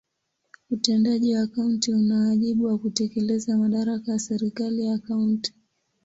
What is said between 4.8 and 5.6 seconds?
ya kaunti.